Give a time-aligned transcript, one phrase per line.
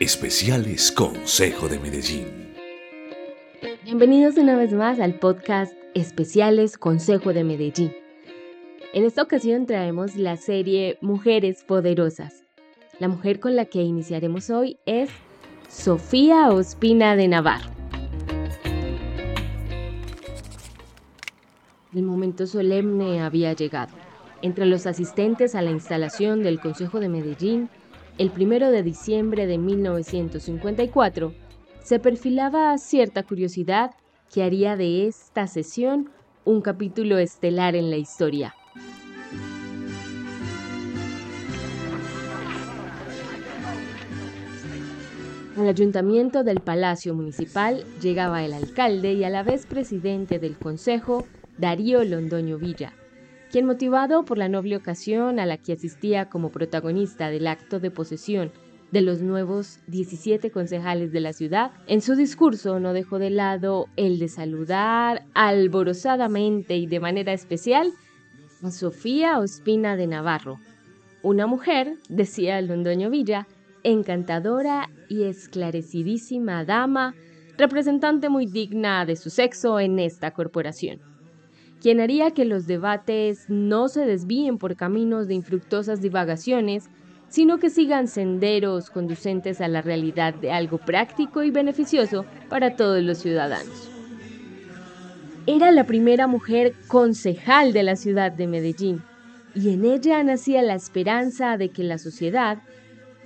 [0.00, 2.54] Especiales Consejo de Medellín.
[3.82, 7.92] Bienvenidos una vez más al podcast Especiales Consejo de Medellín.
[8.92, 12.44] En esta ocasión traemos la serie Mujeres Poderosas.
[13.00, 15.10] La mujer con la que iniciaremos hoy es
[15.68, 17.70] Sofía Ospina de Navarro.
[21.92, 23.94] El momento solemne había llegado.
[24.42, 27.68] Entre los asistentes a la instalación del Consejo de Medellín
[28.18, 31.32] el primero de diciembre de 1954,
[31.82, 33.92] se perfilaba cierta curiosidad
[34.32, 36.10] que haría de esta sesión
[36.44, 38.54] un capítulo estelar en la historia.
[45.56, 51.26] Al ayuntamiento del Palacio Municipal llegaba el alcalde y a la vez presidente del Consejo,
[51.56, 52.92] Darío Londoño Villa,
[53.50, 57.90] quien motivado por la noble ocasión a la que asistía como protagonista del acto de
[57.90, 58.52] posesión
[58.90, 63.86] de los nuevos 17 concejales de la ciudad, en su discurso no dejó de lado
[63.96, 67.92] el de saludar alborozadamente y de manera especial
[68.62, 70.58] a Sofía Ospina de Navarro,
[71.22, 73.46] una mujer, decía Londoño Villa,
[73.82, 77.14] encantadora y esclarecidísima dama,
[77.56, 81.00] representante muy digna de su sexo en esta corporación
[81.80, 86.88] quien haría que los debates no se desvíen por caminos de infructuosas divagaciones,
[87.28, 93.02] sino que sigan senderos conducentes a la realidad de algo práctico y beneficioso para todos
[93.02, 93.90] los ciudadanos.
[95.46, 99.02] Era la primera mujer concejal de la ciudad de Medellín,
[99.54, 102.58] y en ella nacía la esperanza de que la sociedad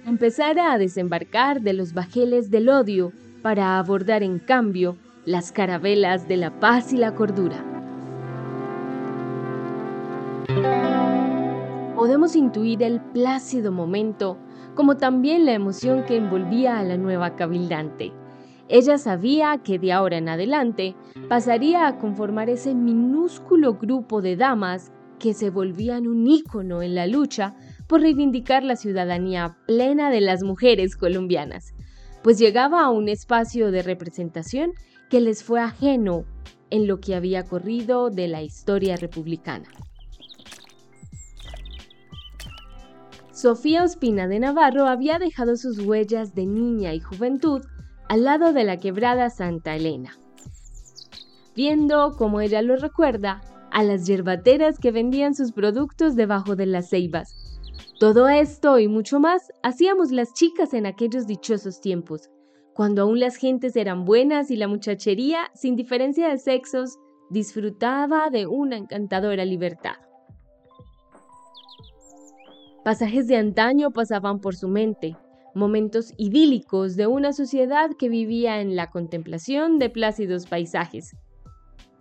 [0.07, 6.37] empezara a desembarcar de los bajeles del odio para abordar en cambio las carabelas de
[6.37, 7.72] la paz y la cordura.
[12.37, 14.39] Intuir el plácido momento,
[14.75, 18.13] como también la emoción que envolvía a la nueva cabildante.
[18.69, 20.95] Ella sabía que de ahora en adelante
[21.29, 27.07] pasaría a conformar ese minúsculo grupo de damas que se volvían un ícono en la
[27.07, 27.55] lucha
[27.87, 31.75] por reivindicar la ciudadanía plena de las mujeres colombianas,
[32.23, 34.73] pues llegaba a un espacio de representación
[35.11, 36.25] que les fue ajeno
[36.71, 39.69] en lo que había corrido de la historia republicana.
[43.43, 47.61] Sofía Ospina de Navarro había dejado sus huellas de niña y juventud
[48.09, 50.17] al lado de la quebrada Santa Elena,
[51.57, 53.41] viendo, como ella lo recuerda,
[53.73, 57.35] a las yerbateras que vendían sus productos debajo de las ceibas.
[57.99, 62.31] Todo esto y mucho más hacíamos las chicas en aquellos dichosos tiempos,
[62.75, 66.97] cuando aún las gentes eran buenas y la muchachería, sin diferencia de sexos,
[67.29, 69.97] disfrutaba de una encantadora libertad.
[72.85, 75.17] Pasajes de antaño pasaban por su mente,
[75.55, 81.15] momentos idílicos de una sociedad que vivía en la contemplación de plácidos paisajes,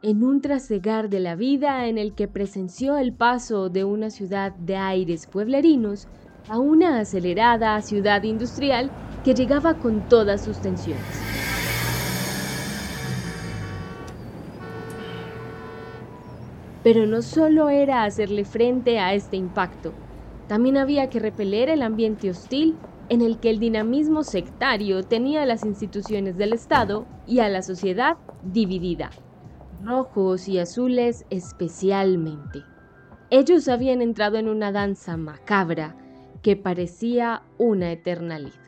[0.02, 4.54] en un trasegar de la vida en el que presenció el paso de una ciudad
[4.54, 6.08] de aires pueblerinos
[6.50, 8.90] a una acelerada ciudad industrial
[9.24, 11.04] que llegaba con todas sus tensiones.
[16.82, 19.94] Pero no solo era hacerle frente a este impacto,
[20.52, 22.76] también había que repeler el ambiente hostil
[23.08, 27.62] en el que el dinamismo sectario tenía a las instituciones del Estado y a la
[27.62, 29.12] sociedad dividida,
[29.82, 32.66] rojos y azules especialmente.
[33.30, 35.96] Ellos habían entrado en una danza macabra
[36.42, 38.60] que parecía una eternalidad.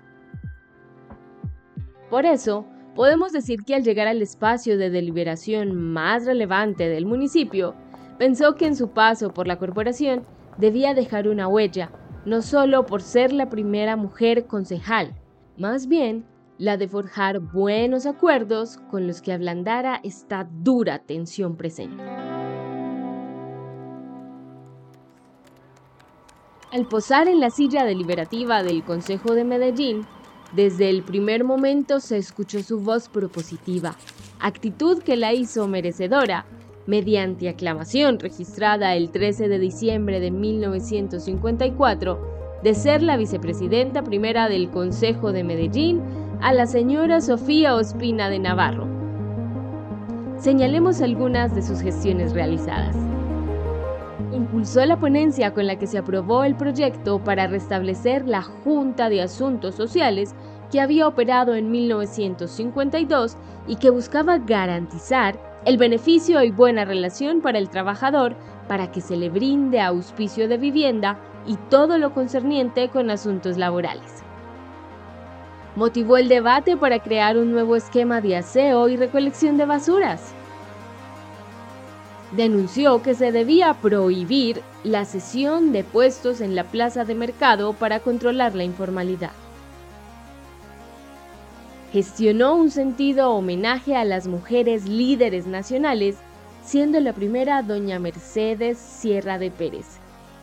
[2.10, 2.66] Por eso,
[2.96, 7.76] podemos decir que al llegar al espacio de deliberación más relevante del municipio,
[8.18, 10.26] pensó que en su paso por la corporación
[10.58, 11.92] debía dejar una huella,
[12.26, 15.16] no solo por ser la primera mujer concejal,
[15.58, 16.26] más bien
[16.58, 22.04] la de forjar buenos acuerdos con los que ablandara esta dura tensión presente.
[26.72, 30.08] Al posar en la silla deliberativa del Consejo de Medellín,
[30.56, 33.96] desde el primer momento se escuchó su voz propositiva,
[34.40, 36.46] actitud que la hizo merecedora
[36.86, 44.70] mediante aclamación registrada el 13 de diciembre de 1954, de ser la vicepresidenta primera del
[44.70, 46.02] Consejo de Medellín
[46.42, 48.88] a la señora Sofía Ospina de Navarro.
[50.38, 52.96] Señalemos algunas de sus gestiones realizadas.
[54.34, 59.22] Impulsó la ponencia con la que se aprobó el proyecto para restablecer la Junta de
[59.22, 60.34] Asuntos Sociales
[60.72, 63.38] que había operado en 1952
[63.68, 68.36] y que buscaba garantizar el beneficio y buena relación para el trabajador
[68.68, 74.24] para que se le brinde auspicio de vivienda y todo lo concerniente con asuntos laborales.
[75.76, 80.34] motivó el debate para crear un nuevo esquema de aseo y recolección de basuras.
[82.32, 88.00] Denunció que se debía prohibir la cesión de puestos en la plaza de mercado para
[88.02, 89.32] controlar la informalidad.
[91.94, 96.16] Gestionó un sentido homenaje a las mujeres líderes nacionales,
[96.66, 99.86] siendo la primera doña Mercedes Sierra de Pérez,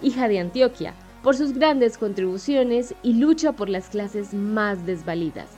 [0.00, 0.94] hija de Antioquia,
[1.24, 5.48] por sus grandes contribuciones y lucha por las clases más desvalidas,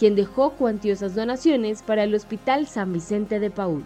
[0.00, 3.84] quien dejó cuantiosas donaciones para el Hospital San Vicente de Paul.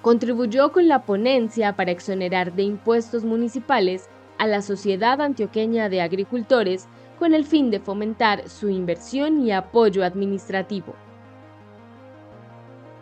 [0.00, 4.08] Contribuyó con la ponencia para exonerar de impuestos municipales
[4.38, 6.86] a la Sociedad Antioqueña de Agricultores
[7.18, 10.94] con el fin de fomentar su inversión y apoyo administrativo.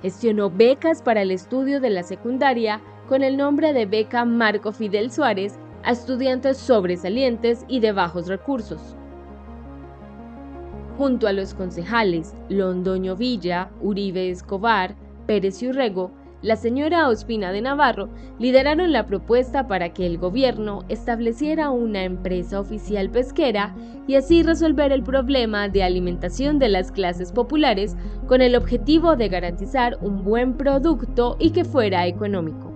[0.02, 5.10] Gestionó becas para el estudio de la secundaria con el nombre de beca Marco Fidel
[5.10, 8.96] Suárez a estudiantes sobresalientes y de bajos recursos.
[10.98, 14.94] Junto a los concejales Londoño Villa, Uribe Escobar,
[15.26, 16.10] Pérez y Urrego,
[16.42, 18.08] la señora Ospina de Navarro
[18.40, 23.74] lideraron la propuesta para que el gobierno estableciera una empresa oficial pesquera
[24.08, 27.96] y así resolver el problema de alimentación de las clases populares
[28.26, 32.72] con el objetivo de garantizar un buen producto y que fuera económico.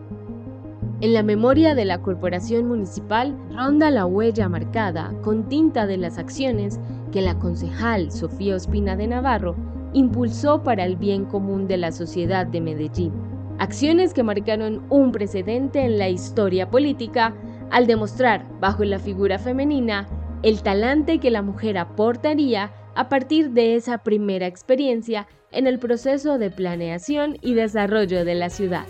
[1.01, 6.19] En la memoria de la corporación municipal ronda la huella marcada con tinta de las
[6.19, 6.81] acciones
[7.13, 9.57] que la concejal Sofía Ospina de Navarro
[9.93, 13.36] impulsó para el bien común de la sociedad de Medellín.
[13.59, 17.35] Acciones que marcaron un precedente en la historia política
[17.71, 20.07] al demostrar, bajo la figura femenina,
[20.43, 26.39] el talante que la mujer aportaría a partir de esa primera experiencia en el proceso
[26.39, 28.85] de planeación y desarrollo de la ciudad.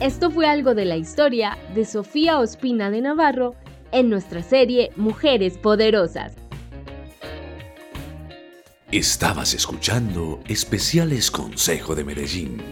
[0.00, 3.54] Esto fue algo de la historia de Sofía Ospina de Navarro
[3.92, 6.41] en nuestra serie Mujeres Poderosas.
[8.92, 12.62] Estabas escuchando Especiales Consejo de Medellín,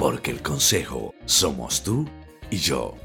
[0.00, 2.08] porque el Consejo somos tú
[2.50, 2.96] y yo.